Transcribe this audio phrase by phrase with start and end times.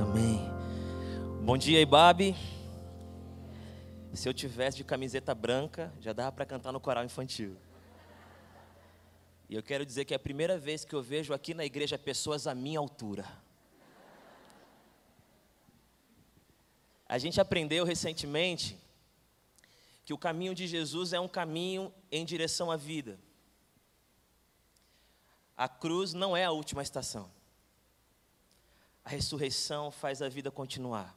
[0.00, 0.48] Amém.
[1.42, 2.36] Bom dia, Ibabe.
[4.14, 7.56] Se eu tivesse de camiseta branca, já dava para cantar no coral infantil.
[9.48, 11.98] E eu quero dizer que é a primeira vez que eu vejo aqui na igreja
[11.98, 13.26] pessoas à minha altura.
[17.08, 18.78] A gente aprendeu recentemente
[20.04, 23.18] que o caminho de Jesus é um caminho em direção à vida.
[25.56, 27.37] A cruz não é a última estação.
[29.08, 31.16] A ressurreição faz a vida continuar.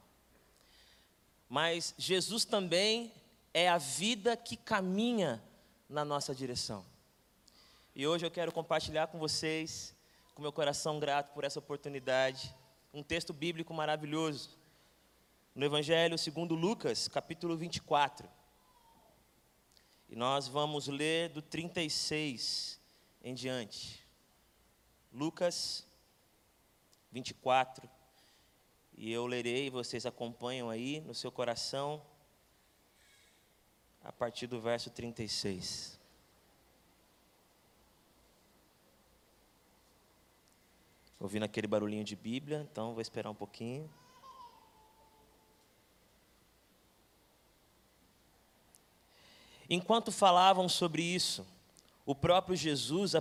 [1.50, 3.14] Mas Jesus também
[3.54, 5.44] é a vida que caminha
[5.90, 6.86] na nossa direção.
[7.94, 9.94] E hoje eu quero compartilhar com vocês,
[10.34, 12.56] com meu coração grato por essa oportunidade,
[12.94, 14.58] um texto bíblico maravilhoso.
[15.54, 18.26] No Evangelho segundo Lucas, capítulo 24.
[20.08, 22.80] E nós vamos ler do 36
[23.22, 24.02] em diante.
[25.12, 25.91] Lucas
[27.12, 27.90] 24.
[28.98, 32.02] E eu lerei, vocês acompanham aí no seu coração,
[34.04, 36.00] a partir do verso 36.
[41.20, 43.90] Ouvindo aquele barulhinho de Bíblia, então vou esperar um pouquinho.
[49.70, 51.48] Enquanto falavam sobre isso,
[52.06, 53.14] o próprio Jesus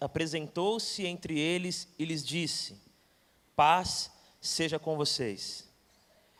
[0.00, 2.89] apresentou-se entre eles e lhes disse:
[3.60, 5.68] Paz seja com vocês.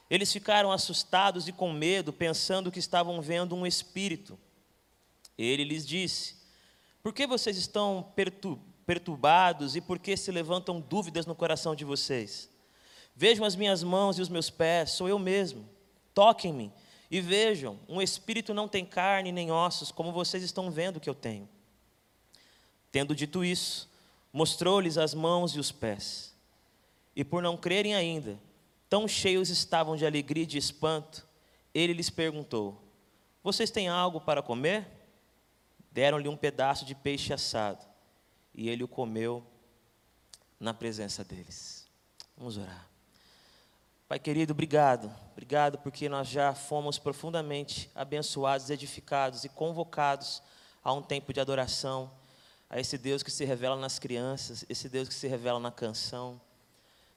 [0.09, 4.39] Eles ficaram assustados e com medo, pensando que estavam vendo um espírito.
[5.37, 6.37] Ele lhes disse:
[7.03, 8.11] Por que vocês estão
[8.87, 12.49] perturbados e por que se levantam dúvidas no coração de vocês?
[13.15, 15.69] Vejam as minhas mãos e os meus pés, sou eu mesmo.
[16.15, 16.73] Toquem-me
[17.11, 21.15] e vejam: um espírito não tem carne nem ossos, como vocês estão vendo que eu
[21.15, 21.47] tenho.
[22.91, 23.91] Tendo dito isso,
[24.33, 26.31] mostrou-lhes as mãos e os pés.
[27.21, 28.41] E por não crerem ainda,
[28.89, 31.29] tão cheios estavam de alegria e de espanto,
[31.75, 32.83] ele lhes perguntou:
[33.45, 34.89] Vocês têm algo para comer?
[35.93, 37.85] Deram-lhe um pedaço de peixe assado,
[38.55, 39.45] e ele o comeu
[40.59, 41.87] na presença deles.
[42.39, 42.89] Vamos orar.
[44.09, 45.15] Pai querido, obrigado.
[45.33, 50.43] Obrigado porque nós já fomos profundamente abençoados, edificados e convocados
[50.83, 52.11] a um tempo de adoração,
[52.71, 56.41] a esse Deus que se revela nas crianças, esse Deus que se revela na canção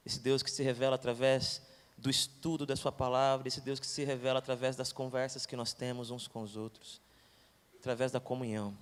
[0.05, 1.61] esse Deus que se revela através
[1.97, 5.73] do estudo da Sua palavra, esse Deus que se revela através das conversas que nós
[5.73, 7.01] temos uns com os outros,
[7.79, 8.77] através da comunhão.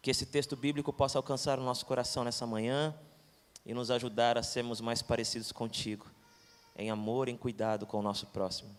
[0.00, 2.94] Que esse texto bíblico possa alcançar o nosso coração nessa manhã
[3.66, 6.06] e nos ajudar a sermos mais parecidos contigo,
[6.76, 8.74] em amor, em cuidado com o nosso próximo.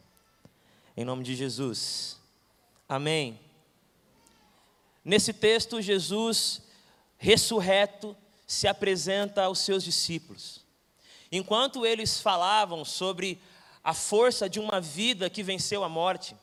[0.97, 2.17] Em nome de Jesus.
[2.87, 3.39] Amém.
[5.05, 6.61] Nesse texto, Jesus,
[7.17, 8.15] ressurreto,
[8.47, 10.65] se apresenta aos seus discípulos.
[11.31, 13.39] Enquanto eles falavam sobre
[13.83, 16.35] a força de uma vida que venceu a morte,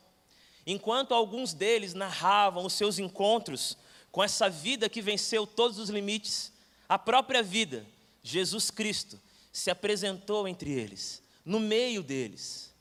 [0.66, 3.76] enquanto alguns deles narravam os seus encontros
[4.12, 6.52] com essa vida que venceu todos os limites,
[6.88, 7.84] a própria vida,
[8.22, 9.20] Jesus Cristo,
[9.52, 12.72] se apresentou entre eles, no meio deles,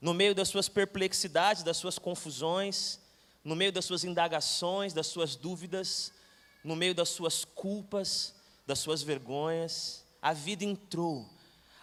[0.00, 3.00] no meio das suas perplexidades, das suas confusões,
[3.42, 6.12] no meio das suas indagações, das suas dúvidas,
[6.62, 8.34] no meio das suas culpas,
[8.66, 11.28] das suas vergonhas a vida entrou,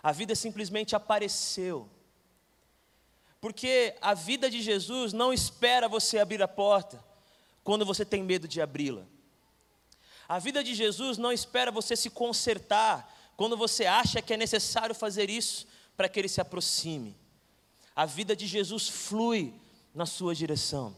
[0.02, 1.88] a vida simplesmente apareceu.
[3.40, 7.04] Porque a vida de Jesus não espera você abrir a porta
[7.64, 9.06] quando você tem medo de abri-la.
[10.28, 14.96] A vida de Jesus não espera você se consertar quando você acha que é necessário
[14.96, 17.16] fazer isso para que ele se aproxime.
[17.96, 19.54] A vida de Jesus flui
[19.94, 20.96] na sua direção.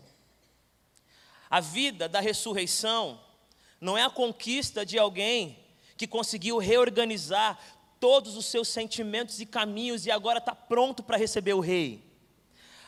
[1.49, 3.19] A vida da ressurreição
[3.81, 5.61] não é a conquista de alguém
[6.03, 7.58] que conseguiu reorganizar
[7.97, 12.03] todos os seus sentimentos e caminhos e agora está pronto para receber o Rei.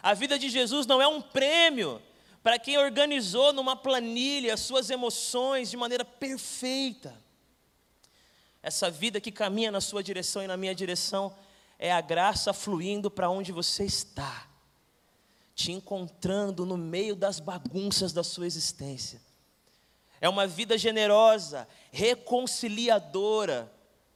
[0.03, 2.01] A vida de Jesus não é um prêmio
[2.43, 7.15] para quem organizou numa planilha as suas emoções de maneira perfeita.
[8.61, 11.33] Essa vida que caminha na sua direção e na minha direção
[11.79, 14.45] é a graça fluindo para onde você está,
[15.55, 19.24] te encontrando no meio das bagunças da sua existência
[20.25, 23.71] é uma vida generosa, reconciliadora,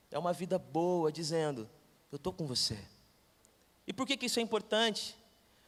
[0.09, 1.69] é uma vida boa, dizendo:
[2.11, 2.79] Eu estou com você.
[3.85, 5.15] E por que, que isso é importante?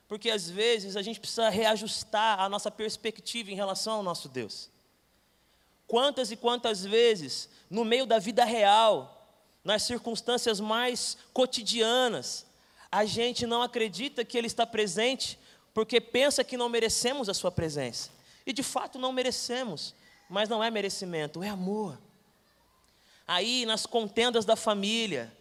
[0.08, 4.72] Porque às vezes a gente precisa reajustar a nossa perspectiva em relação ao nosso Deus.
[5.86, 9.28] Quantas e quantas vezes, no meio da vida real,
[9.64, 12.48] nas circunstâncias mais cotidianas,
[12.92, 15.38] a gente não acredita que Ele está presente
[15.72, 18.10] porque pensa que não merecemos a Sua presença.
[18.44, 19.94] E de fato não merecemos
[20.32, 22.00] mas não é merecimento, é amor.
[23.28, 25.32] Aí, nas contendas da família,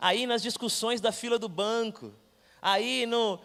[0.00, 2.12] aí nas discussões da fila do banco,
[2.60, 3.38] aí no,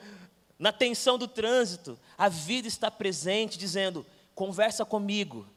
[0.57, 4.03] na tensão do trânsito, a vida está presente, dizendo:
[4.33, 5.47] conversa comigo,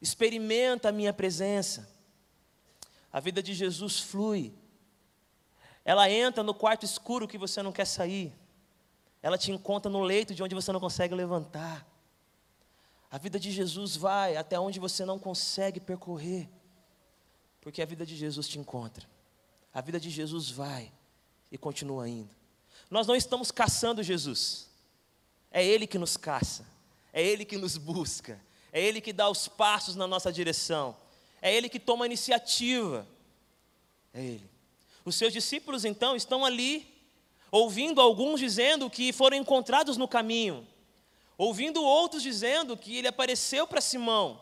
[0.00, 1.92] experimenta a minha presença.
[3.12, 4.54] A vida de Jesus flui,
[5.84, 8.32] ela entra no quarto escuro que você não quer sair,
[9.20, 11.89] ela te encontra no leito de onde você não consegue levantar.
[13.10, 16.48] A vida de Jesus vai até onde você não consegue percorrer,
[17.60, 19.06] porque a vida de Jesus te encontra.
[19.74, 20.92] A vida de Jesus vai
[21.50, 22.30] e continua indo.
[22.88, 24.68] Nós não estamos caçando Jesus,
[25.50, 26.64] é Ele que nos caça,
[27.12, 28.40] é Ele que nos busca,
[28.72, 30.96] é Ele que dá os passos na nossa direção,
[31.42, 33.06] é Ele que toma a iniciativa,
[34.14, 34.50] é Ele.
[35.04, 36.86] Os seus discípulos então estão ali,
[37.50, 40.66] ouvindo alguns dizendo que foram encontrados no caminho,
[41.40, 44.38] ouvindo outros dizendo que ele apareceu para Simão,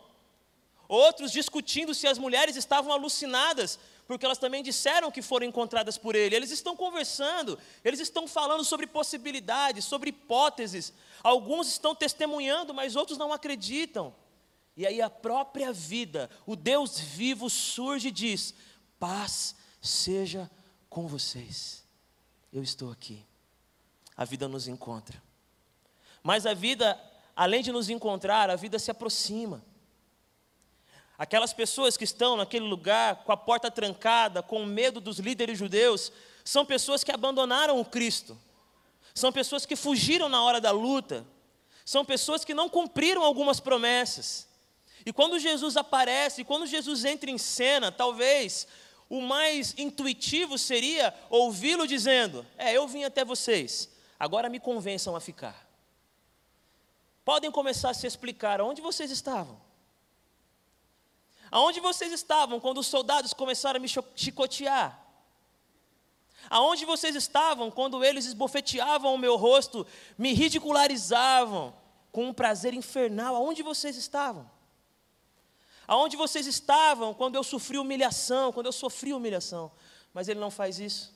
[0.85, 6.13] outros discutindo se as mulheres estavam alucinadas porque elas também disseram que foram encontradas por
[6.13, 6.35] ele.
[6.35, 10.91] Eles estão conversando, eles estão falando sobre possibilidades, sobre hipóteses.
[11.23, 14.13] Alguns estão testemunhando, mas outros não acreditam.
[14.75, 18.53] E aí a própria vida, o Deus vivo surge e diz:
[18.99, 20.51] paz seja
[20.89, 21.85] com vocês.
[22.51, 23.25] Eu estou aqui.
[24.17, 25.28] A vida nos encontra.
[26.23, 26.99] Mas a vida,
[27.35, 29.63] além de nos encontrar, a vida se aproxima.
[31.17, 36.11] Aquelas pessoas que estão naquele lugar com a porta trancada, com medo dos líderes judeus,
[36.45, 38.39] são pessoas que abandonaram o Cristo,
[39.13, 41.25] são pessoas que fugiram na hora da luta,
[41.83, 44.47] são pessoas que não cumpriram algumas promessas.
[45.05, 48.67] E quando Jesus aparece, quando Jesus entra em cena, talvez
[49.09, 53.89] o mais intuitivo seria ouvi-lo dizendo: É, eu vim até vocês,
[54.19, 55.68] agora me convençam a ficar.
[57.29, 59.61] Podem começar a se explicar onde vocês estavam.
[61.51, 64.99] Aonde vocês estavam quando os soldados começaram a me chicotear?
[66.49, 69.85] Aonde vocês estavam quando eles esbofeteavam o meu rosto,
[70.17, 71.71] me ridicularizavam
[72.11, 73.35] com um prazer infernal?
[73.35, 74.49] Aonde vocês estavam?
[75.87, 79.71] Aonde vocês estavam quando eu sofri humilhação, quando eu sofri humilhação?
[80.15, 81.13] Mas ele não faz isso.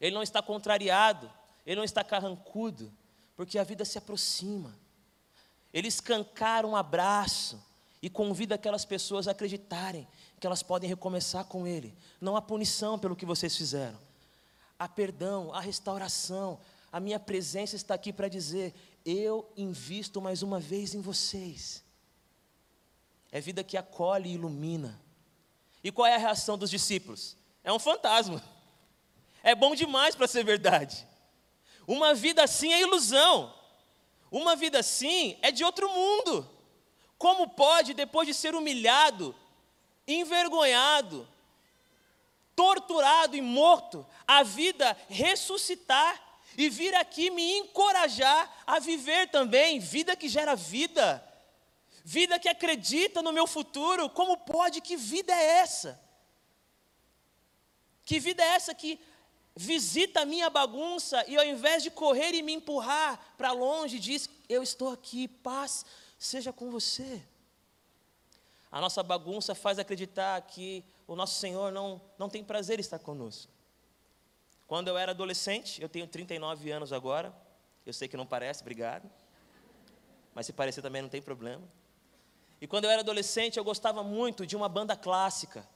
[0.00, 1.30] Ele não está contrariado,
[1.64, 2.92] ele não está carrancudo,
[3.36, 4.82] porque a vida se aproxima.
[5.74, 7.60] Ele escancara um abraço,
[8.04, 10.06] e convida aquelas pessoas a acreditarem
[10.38, 11.96] que elas podem recomeçar com Ele.
[12.20, 13.98] Não há punição pelo que vocês fizeram,
[14.78, 16.60] há perdão, há restauração.
[16.92, 18.74] A minha presença está aqui para dizer:
[19.06, 21.82] eu invisto mais uma vez em vocês.
[23.32, 25.00] É vida que acolhe e ilumina.
[25.82, 27.38] E qual é a reação dos discípulos?
[27.64, 28.44] É um fantasma.
[29.42, 31.08] É bom demais para ser verdade.
[31.86, 33.54] Uma vida assim é ilusão.
[34.34, 36.50] Uma vida assim é de outro mundo.
[37.16, 39.32] Como pode, depois de ser humilhado,
[40.08, 41.28] envergonhado,
[42.56, 46.20] torturado e morto, a vida ressuscitar
[46.58, 51.24] e vir aqui me encorajar a viver também vida que gera vida,
[52.04, 54.10] vida que acredita no meu futuro?
[54.10, 54.80] Como pode?
[54.80, 56.00] Que vida é essa?
[58.04, 58.98] Que vida é essa que
[59.56, 64.28] visita a minha bagunça e ao invés de correr e me empurrar para longe, diz:
[64.48, 65.84] Eu estou aqui, paz
[66.18, 67.22] seja com você.
[68.70, 72.98] A nossa bagunça faz acreditar que o nosso Senhor não, não tem prazer em estar
[72.98, 73.52] conosco.
[74.66, 77.32] Quando eu era adolescente, eu tenho 39 anos agora,
[77.86, 79.08] eu sei que não parece, obrigado.
[80.34, 81.62] Mas se parecer também não tem problema.
[82.60, 85.68] E quando eu era adolescente, eu gostava muito de uma banda clássica,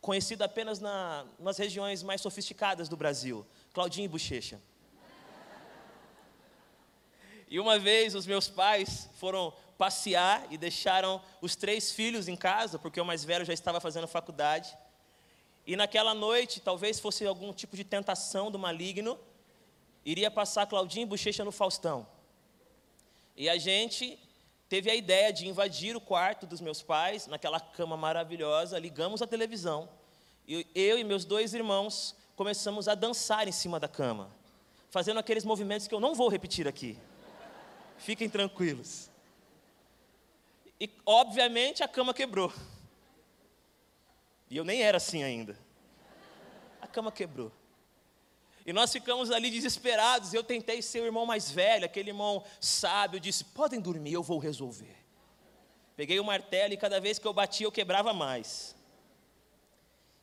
[0.00, 4.60] conhecida apenas na, nas regiões mais sofisticadas do Brasil, Claudinho e Bochecha.
[7.50, 12.78] E uma vez os meus pais foram passear e deixaram os três filhos em casa,
[12.78, 14.76] porque o mais velho já estava fazendo faculdade.
[15.66, 19.18] E naquela noite, talvez fosse algum tipo de tentação do maligno,
[20.04, 22.06] iria passar Claudinho e Bochecha no Faustão.
[23.36, 24.18] E a gente
[24.68, 29.26] teve a ideia de invadir o quarto dos meus pais, naquela cama maravilhosa, ligamos a
[29.26, 29.88] televisão,
[30.46, 34.30] e eu e meus dois irmãos começamos a dançar em cima da cama,
[34.90, 36.98] fazendo aqueles movimentos que eu não vou repetir aqui.
[37.98, 39.10] Fiquem tranquilos.
[40.80, 42.52] E, obviamente, a cama quebrou.
[44.48, 45.58] E eu nem era assim ainda.
[46.80, 47.50] A cama quebrou.
[48.68, 50.34] E nós ficamos ali desesperados.
[50.34, 53.18] Eu tentei ser o irmão mais velho, aquele irmão sábio.
[53.18, 54.94] Disse: podem dormir, eu vou resolver.
[55.96, 58.76] Peguei o martelo e cada vez que eu batia, eu quebrava mais.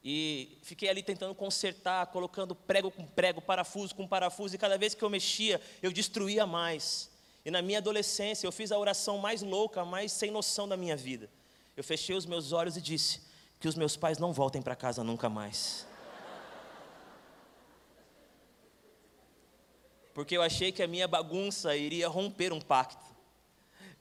[0.03, 4.53] E fiquei ali tentando consertar, colocando prego com prego, parafuso com parafuso.
[4.53, 7.09] E cada vez que eu mexia, eu destruía mais.
[7.43, 10.95] E na minha adolescência eu fiz a oração mais louca, mais sem noção da minha
[10.95, 11.31] vida.
[11.75, 13.23] Eu fechei os meus olhos e disse:
[13.59, 15.87] Que os meus pais não voltem para casa nunca mais.
[20.15, 23.05] Porque eu achei que a minha bagunça iria romper um pacto,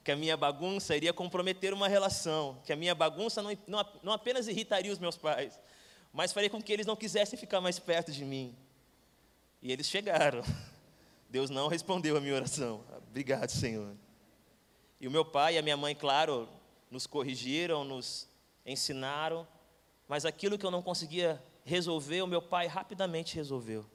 [0.01, 4.13] que a minha bagunça iria comprometer uma relação, que a minha bagunça não, não, não
[4.13, 5.59] apenas irritaria os meus pais,
[6.13, 8.55] mas faria com que eles não quisessem ficar mais perto de mim.
[9.61, 10.41] E eles chegaram.
[11.29, 12.81] Deus não respondeu a minha oração.
[13.09, 13.93] Obrigado, Senhor.
[15.01, 16.47] E o meu pai e a minha mãe, claro,
[16.89, 18.29] nos corrigiram, nos
[18.65, 19.45] ensinaram,
[20.07, 23.85] mas aquilo que eu não conseguia resolver, o meu pai rapidamente resolveu.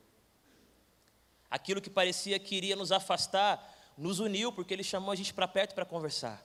[1.50, 5.48] Aquilo que parecia que iria nos afastar, nos uniu, porque ele chamou a gente para
[5.48, 6.42] perto para conversar.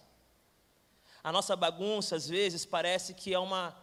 [1.24, 3.76] A nossa bagunça, às vezes, parece que é uma,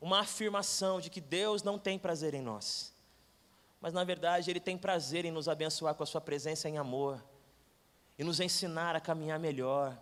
[0.00, 2.92] uma afirmação de que Deus não tem prazer em nós.
[3.80, 7.22] Mas, na verdade, Ele tem prazer em nos abençoar com a Sua presença em amor
[8.18, 9.96] e nos ensinar a caminhar melhor.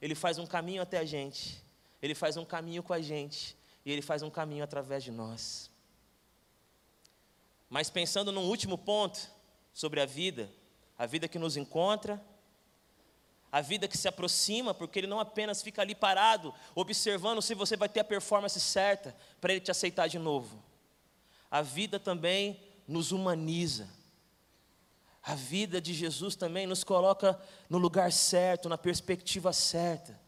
[0.00, 1.60] Ele faz um caminho até a gente,
[2.00, 5.70] Ele faz um caminho com a gente e Ele faz um caminho através de nós.
[7.68, 9.28] Mas pensando num último ponto
[9.74, 10.50] sobre a vida,
[10.96, 12.24] a vida que nos encontra,
[13.50, 17.76] a vida que se aproxima, porque ele não apenas fica ali parado, observando se você
[17.76, 20.62] vai ter a performance certa para ele te aceitar de novo.
[21.50, 23.88] A vida também nos humaniza.
[25.22, 30.20] A vida de Jesus também nos coloca no lugar certo, na perspectiva certa.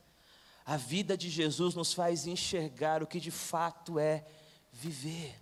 [0.64, 4.24] A vida de Jesus nos faz enxergar o que de fato é
[4.72, 5.40] viver.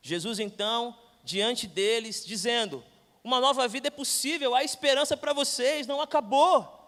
[0.00, 2.84] Jesus então, diante deles, dizendo:
[3.22, 6.80] Uma nova vida é possível, há esperança para vocês, não acabou.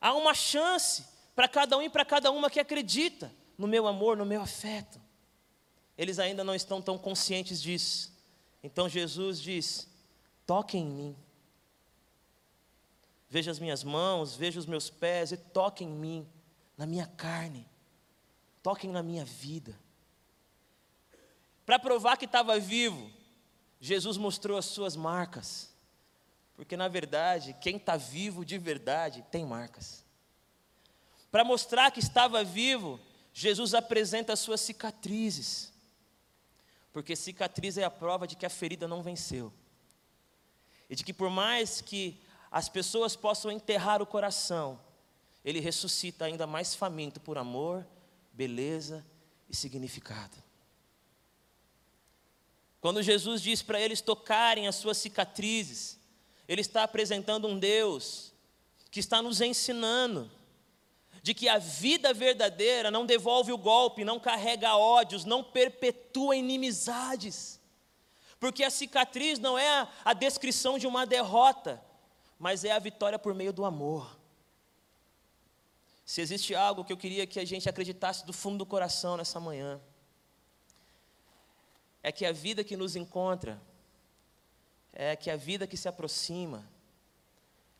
[0.00, 1.04] Há uma chance
[1.34, 5.00] para cada um e para cada uma que acredita no meu amor, no meu afeto.
[5.96, 8.12] Eles ainda não estão tão conscientes disso.
[8.62, 9.88] Então Jesus diz:
[10.46, 11.16] toquem em mim.
[13.28, 16.28] Veja as minhas mãos, veja os meus pés e toquem em mim,
[16.76, 17.66] na minha carne.
[18.62, 19.78] Toquem na minha vida.
[21.68, 23.10] Para provar que estava vivo,
[23.78, 25.68] Jesus mostrou as suas marcas.
[26.56, 30.02] Porque na verdade, quem está vivo de verdade tem marcas.
[31.30, 32.98] Para mostrar que estava vivo,
[33.34, 35.70] Jesus apresenta as suas cicatrizes.
[36.90, 39.52] Porque cicatriz é a prova de que a ferida não venceu.
[40.88, 42.18] E de que por mais que
[42.50, 44.80] as pessoas possam enterrar o coração,
[45.44, 47.86] ele ressuscita ainda mais faminto por amor,
[48.32, 49.04] beleza
[49.50, 50.47] e significado.
[52.88, 56.00] Quando Jesus diz para eles tocarem as suas cicatrizes,
[56.48, 58.32] Ele está apresentando um Deus
[58.90, 60.30] que está nos ensinando
[61.22, 67.60] de que a vida verdadeira não devolve o golpe, não carrega ódios, não perpetua inimizades.
[68.40, 71.84] Porque a cicatriz não é a, a descrição de uma derrota,
[72.38, 74.18] mas é a vitória por meio do amor.
[76.06, 79.38] Se existe algo que eu queria que a gente acreditasse do fundo do coração nessa
[79.38, 79.78] manhã,
[82.02, 83.60] é que a vida que nos encontra,
[84.92, 86.68] é que a vida que se aproxima,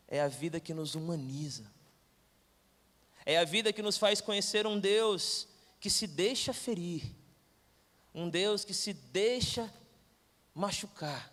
[0.06, 1.70] é a vida que nos humaniza.
[3.25, 5.46] É a vida que nos faz conhecer um Deus
[5.80, 7.02] que se deixa ferir,
[8.14, 9.72] um Deus que se deixa
[10.54, 11.32] machucar,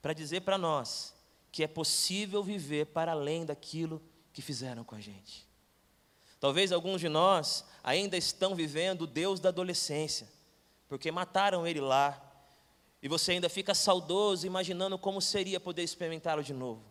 [0.00, 1.14] para dizer para nós
[1.52, 4.02] que é possível viver para além daquilo
[4.32, 5.46] que fizeram com a gente.
[6.40, 10.26] Talvez alguns de nós ainda estão vivendo o Deus da adolescência
[10.92, 12.22] porque mataram ele lá,
[13.02, 16.82] e você ainda fica saudoso, imaginando como seria poder experimentá-lo de novo.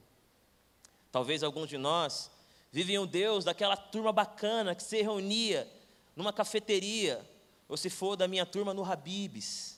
[1.12, 2.32] Talvez alguns de nós
[2.72, 5.72] vivem o Deus daquela turma bacana que se reunia
[6.16, 7.24] numa cafeteria,
[7.70, 9.78] ou se for da minha turma no Habibs,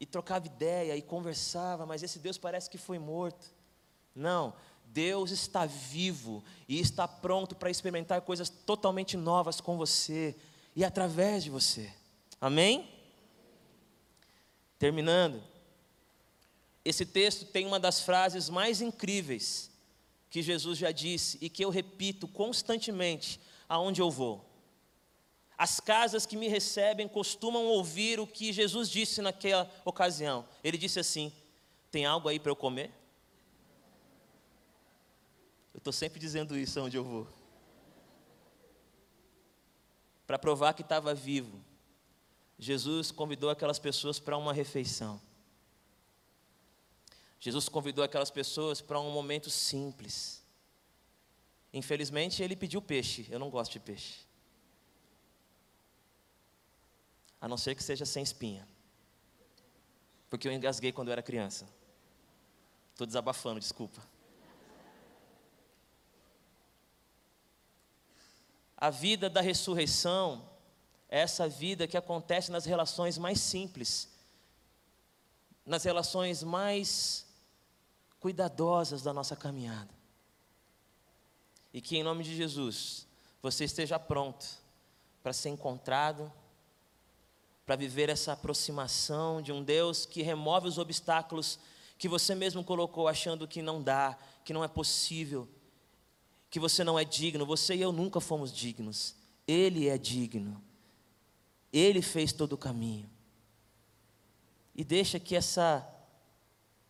[0.00, 3.54] e trocava ideia e conversava, mas esse Deus parece que foi morto.
[4.16, 4.52] Não,
[4.86, 10.34] Deus está vivo e está pronto para experimentar coisas totalmente novas com você
[10.74, 11.96] e através de você.
[12.40, 12.88] Amém?
[14.78, 15.42] Terminando,
[16.84, 19.70] esse texto tem uma das frases mais incríveis
[20.30, 24.44] que Jesus já disse e que eu repito constantemente aonde eu vou.
[25.56, 30.46] As casas que me recebem costumam ouvir o que Jesus disse naquela ocasião.
[30.62, 31.32] Ele disse assim:
[31.90, 32.92] Tem algo aí para eu comer?
[35.74, 37.26] Eu estou sempre dizendo isso aonde eu vou.
[40.26, 41.60] Para provar que estava vivo,
[42.58, 45.20] Jesus convidou aquelas pessoas para uma refeição.
[47.38, 50.42] Jesus convidou aquelas pessoas para um momento simples.
[51.72, 53.26] Infelizmente, ele pediu peixe.
[53.30, 54.26] Eu não gosto de peixe.
[57.40, 58.66] A não ser que seja sem espinha.
[60.28, 61.68] Porque eu engasguei quando eu era criança.
[62.92, 64.02] Estou desabafando, desculpa.
[68.76, 70.47] A vida da ressurreição
[71.08, 74.08] essa vida que acontece nas relações mais simples,
[75.64, 77.26] nas relações mais
[78.20, 79.90] cuidadosas da nossa caminhada.
[81.72, 83.06] E que em nome de Jesus
[83.42, 84.46] você esteja pronto
[85.22, 86.30] para ser encontrado,
[87.64, 91.58] para viver essa aproximação de um Deus que remove os obstáculos
[91.98, 95.48] que você mesmo colocou achando que não dá, que não é possível,
[96.48, 97.44] que você não é digno.
[97.44, 99.14] Você e eu nunca fomos dignos.
[99.46, 100.62] Ele é digno.
[101.72, 103.08] Ele fez todo o caminho.
[104.74, 105.86] E deixa que essa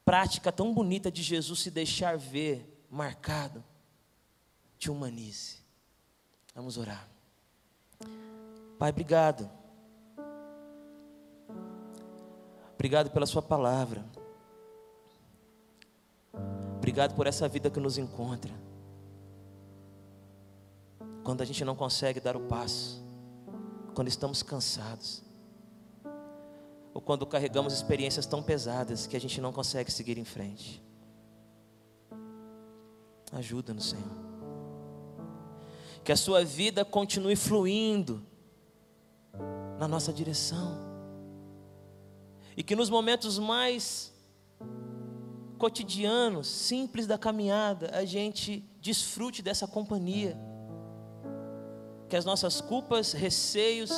[0.04, 3.64] prática tão bonita de Jesus se deixar ver, marcado,
[4.78, 5.58] te humanize.
[6.54, 7.08] Vamos orar.
[8.78, 9.50] Pai, obrigado.
[12.74, 14.04] Obrigado pela Sua palavra.
[16.76, 18.54] Obrigado por essa vida que nos encontra.
[21.24, 23.04] Quando a gente não consegue dar o passo,
[23.98, 25.24] quando estamos cansados,
[26.94, 30.80] ou quando carregamos experiências tão pesadas que a gente não consegue seguir em frente.
[33.32, 34.06] Ajuda-nos, Senhor.
[36.04, 38.24] Que a Sua vida continue fluindo
[39.80, 40.78] na nossa direção
[42.56, 44.14] e que nos momentos mais
[45.58, 50.38] cotidianos, simples da caminhada, a gente desfrute dessa companhia.
[52.08, 53.90] Que as nossas culpas, receios,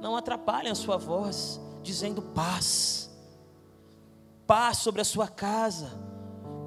[0.00, 3.10] não atrapalhem a sua voz, dizendo paz.
[4.46, 5.90] Paz sobre a sua casa,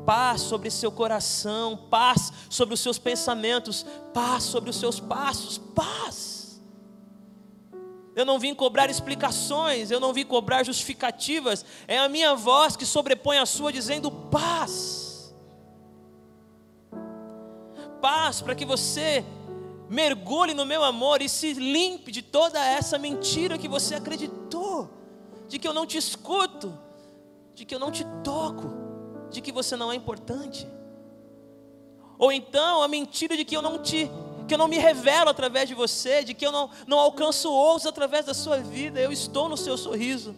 [0.06, 6.38] paz sobre seu coração, paz sobre os seus pensamentos, paz sobre os seus passos, paz
[8.18, 12.84] eu não vim cobrar explicações, eu não vim cobrar justificativas, é a minha voz que
[12.84, 15.32] sobrepõe a sua, dizendo paz.
[18.02, 19.24] Paz para que você
[19.90, 24.90] mergulhe no meu amor e se limpe de toda essa mentira que você acreditou,
[25.48, 26.78] de que eu não te escuto,
[27.56, 28.70] de que eu não te toco,
[29.30, 30.68] de que você não é importante.
[32.18, 34.10] Ou então a mentira de que eu não te
[34.48, 37.86] que eu não me revelo através de você, de que eu não, não alcanço outros
[37.86, 38.98] através da sua vida.
[38.98, 40.34] Eu estou no seu sorriso,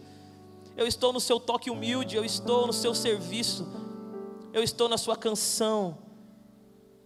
[0.76, 3.68] eu estou no seu toque humilde, eu estou no seu serviço,
[4.52, 5.96] eu estou na sua canção,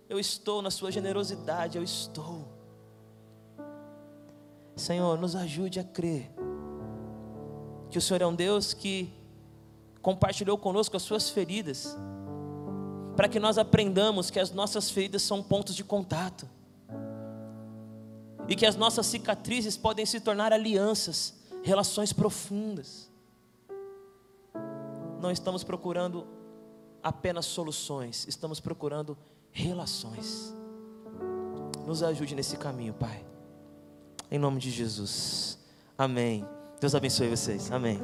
[0.09, 2.49] eu estou na sua generosidade, eu estou.
[4.77, 6.31] Senhor, nos ajude a crer
[7.91, 9.13] que o Senhor é um Deus que
[10.03, 11.97] compartilhou conosco as suas feridas,
[13.17, 16.49] para que nós aprendamos que as nossas feridas são pontos de contato
[18.49, 23.11] e que as nossas cicatrizes podem se tornar alianças, relações profundas.
[25.21, 26.27] Não estamos procurando
[27.03, 29.17] apenas soluções, estamos procurando
[29.55, 30.53] relações.
[31.87, 33.25] Nos ajude nesse caminho, Pai.
[34.31, 35.59] Em nome de Jesus.
[35.97, 36.45] Amém.
[36.81, 37.71] Deus abençoe vocês.
[37.71, 37.99] Amém.